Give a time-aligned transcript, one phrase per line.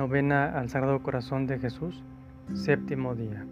[0.00, 2.02] Novena al Sagrado Corazón de Jesús,
[2.54, 3.44] séptimo día.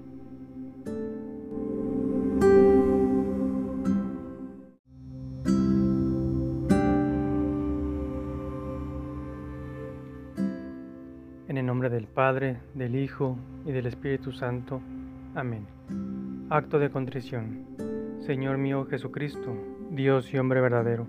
[11.48, 14.80] En el nombre del Padre, del Hijo y del Espíritu Santo.
[15.34, 15.66] Amén.
[16.48, 17.66] Acto de contrición.
[18.20, 19.54] Señor mío Jesucristo,
[19.90, 21.08] Dios y hombre verdadero,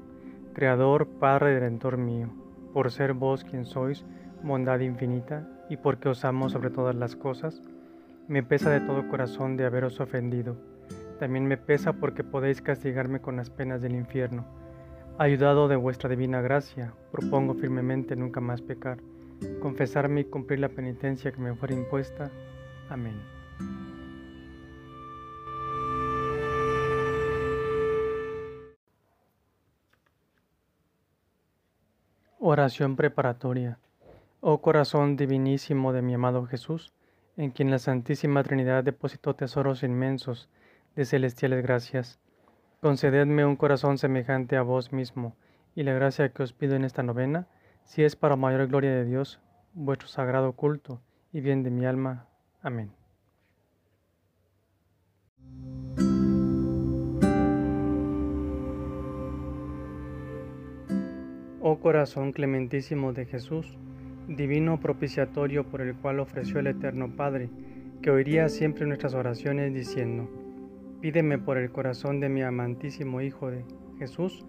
[0.54, 2.28] Creador, Padre y Redentor mío,
[2.74, 4.06] por ser vos quien sois,
[4.44, 7.62] bondad infinita, y porque os amo sobre todas las cosas,
[8.28, 10.56] me pesa de todo corazón de haberos ofendido.
[11.20, 14.46] También me pesa porque podéis castigarme con las penas del infierno.
[15.18, 19.00] Ayudado de vuestra divina gracia, propongo firmemente nunca más pecar,
[19.62, 22.32] confesarme y cumplir la penitencia que me fuera impuesta.
[22.90, 23.20] Amén.
[32.52, 33.78] Oración preparatoria.
[34.42, 36.92] Oh corazón divinísimo de mi amado Jesús,
[37.38, 40.50] en quien la Santísima Trinidad depositó tesoros inmensos
[40.96, 42.20] de celestiales gracias,
[42.82, 45.36] concededme un corazón semejante a vos mismo,
[45.76, 47.46] y la gracia que os pido en esta novena,
[47.84, 49.40] si es para mayor gloria de Dios,
[49.76, 52.26] vuestro sagrado culto y bien de mi alma.
[52.64, 52.99] Amén.
[61.62, 63.78] Oh corazón clementísimo de Jesús,
[64.30, 67.50] divino propiciatorio por el cual ofreció el Eterno Padre,
[68.02, 70.30] que oiría siempre nuestras oraciones diciendo,
[71.02, 73.66] Pídeme por el corazón de mi amantísimo Hijo de
[73.98, 74.46] Jesús,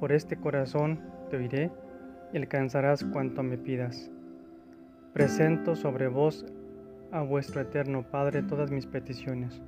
[0.00, 1.70] por este corazón te oiré
[2.32, 4.10] y alcanzarás cuanto me pidas.
[5.12, 6.46] Presento sobre vos
[7.12, 9.60] a vuestro Eterno Padre todas mis peticiones,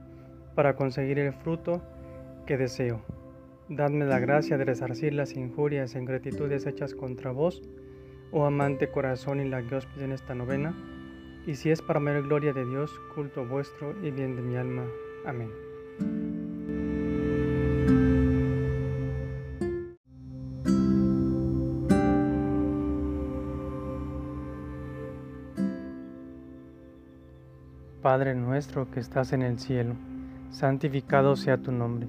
[0.55, 1.83] para conseguir el fruto
[2.47, 3.18] que deseo.
[3.69, 7.63] Dadme la gracia de resarcir las injurias e ingratitudes hechas contra vos,
[8.33, 10.75] oh amante corazón y la que os en esta novena,
[11.47, 14.87] y si es para mayor gloria de Dios, culto vuestro y bien de mi alma.
[15.27, 15.51] Amén.
[28.01, 29.95] Padre nuestro que estás en el cielo,
[30.49, 32.09] santificado sea tu nombre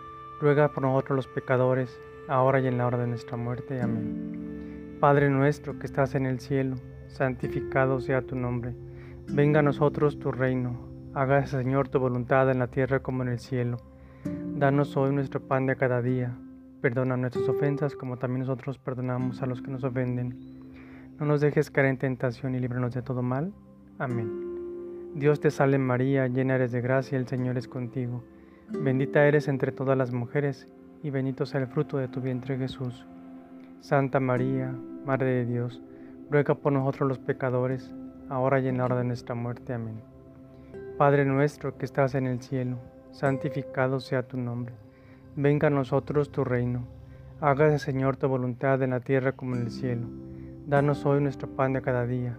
[0.41, 3.79] ruega por nosotros los pecadores, ahora y en la hora de nuestra muerte.
[3.79, 4.97] Amén.
[4.99, 8.73] Padre nuestro que estás en el cielo, santificado sea tu nombre.
[9.27, 10.89] Venga a nosotros tu reino.
[11.13, 13.77] Hágase, Señor, tu voluntad en la tierra como en el cielo.
[14.55, 16.35] Danos hoy nuestro pan de cada día.
[16.81, 20.39] Perdona nuestras ofensas como también nosotros perdonamos a los que nos ofenden.
[21.19, 23.53] No nos dejes caer en tentación y líbranos de todo mal.
[23.99, 25.11] Amén.
[25.13, 28.23] Dios te salve María, llena eres de gracia, el Señor es contigo.
[28.79, 30.67] Bendita eres entre todas las mujeres,
[31.03, 33.05] y bendito sea el fruto de tu vientre Jesús.
[33.81, 34.73] Santa María,
[35.05, 35.81] Madre de Dios,
[36.29, 37.93] ruega por nosotros los pecadores,
[38.29, 39.73] ahora y en la hora de nuestra muerte.
[39.73, 40.01] Amén.
[40.97, 42.77] Padre nuestro que estás en el cielo,
[43.11, 44.73] santificado sea tu nombre.
[45.35, 46.87] Venga a nosotros tu reino.
[47.39, 50.07] Hágase, Señor, tu voluntad en la tierra como en el cielo.
[50.65, 52.37] Danos hoy nuestro pan de cada día.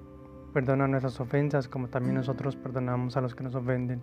[0.53, 4.03] Perdona nuestras ofensas como también nosotros perdonamos a los que nos ofenden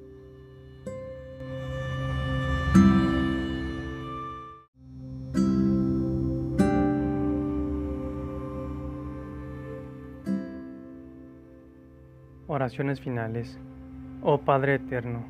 [12.53, 13.57] Oraciones finales.
[14.21, 15.23] Oh Padre eterno,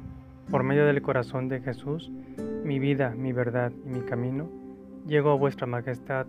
[0.49, 2.11] por medio del corazón de Jesús,
[2.63, 4.49] mi vida, mi verdad y mi camino,
[5.05, 6.25] llego a vuestra majestad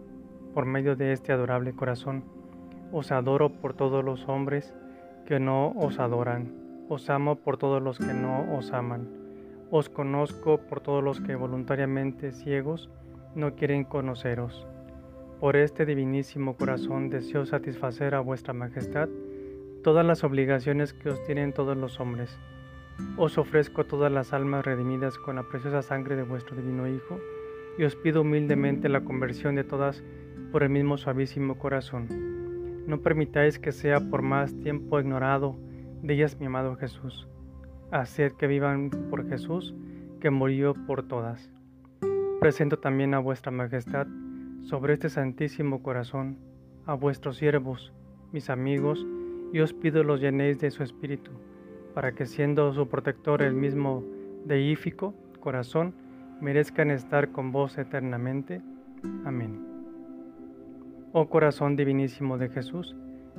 [0.52, 2.24] por medio de este adorable corazón.
[2.92, 4.74] Os adoro por todos los hombres
[5.24, 6.52] que no os adoran.
[6.90, 9.08] Os amo por todos los que no os aman.
[9.70, 12.90] Os conozco por todos los que voluntariamente ciegos
[13.34, 14.68] no quieren conoceros.
[15.40, 19.08] Por este divinísimo corazón deseo satisfacer a vuestra majestad
[19.82, 22.38] todas las obligaciones que os tienen todos los hombres.
[23.16, 27.18] Os ofrezco todas las almas redimidas con la preciosa sangre de vuestro divino Hijo,
[27.78, 30.02] y os pido humildemente la conversión de todas
[30.52, 32.06] por el mismo suavísimo corazón.
[32.86, 35.56] No permitáis que sea por más tiempo ignorado
[36.02, 37.28] de ellas mi amado Jesús.
[37.90, 39.74] Haced que vivan por Jesús,
[40.20, 41.50] que murió por todas.
[42.40, 44.06] Presento también a vuestra majestad
[44.62, 46.38] sobre este santísimo corazón,
[46.86, 47.92] a vuestros siervos,
[48.32, 49.06] mis amigos,
[49.52, 51.30] y os pido los llenéis de su espíritu,
[51.94, 54.02] para que siendo su protector el mismo
[54.44, 55.94] deífico corazón,
[56.40, 58.62] merezcan estar con vos eternamente.
[59.24, 59.60] Amén.
[61.12, 62.96] Oh corazón divinísimo de Jesús,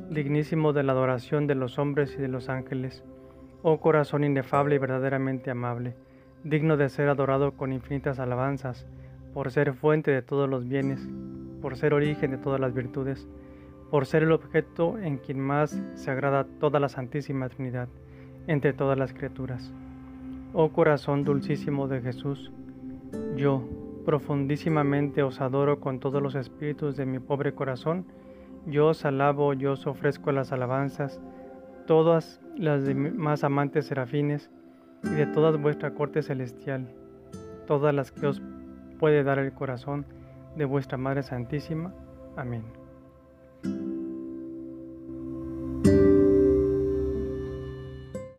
[0.10, 3.04] dignísimo de la adoración de los hombres y de los ángeles,
[3.63, 5.95] oh corazón inefable y verdaderamente amable,
[6.44, 8.86] digno de ser adorado con infinitas alabanzas,
[9.33, 11.07] por ser fuente de todos los bienes,
[11.62, 13.27] por ser origen de todas las virtudes,
[13.93, 17.89] por ser el objeto en quien más se agrada toda la Santísima Trinidad
[18.47, 19.71] entre todas las criaturas.
[20.51, 22.51] Oh corazón dulcísimo de Jesús,
[23.35, 23.63] yo
[24.03, 28.07] profundísimamente os adoro con todos los espíritus de mi pobre corazón,
[28.65, 31.21] yo os alabo, yo os ofrezco las alabanzas,
[31.85, 34.49] todas las de más amantes serafines
[35.03, 36.87] y de toda vuestra corte celestial,
[37.67, 38.41] todas las que os
[38.97, 40.07] puede dar el corazón
[40.55, 41.93] de vuestra Madre Santísima.
[42.35, 42.82] Amén.